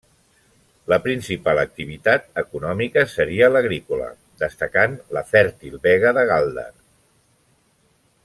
La 0.93 0.97
principal 1.07 1.59
activitat 1.63 2.25
econòmica 2.43 3.03
seria 3.11 3.51
l'agrícola, 3.55 4.07
destacant 4.45 4.97
la 5.17 5.23
fèrtil 5.35 5.77
Vega 5.85 6.15
de 6.21 6.25
Gáldar. 6.33 6.69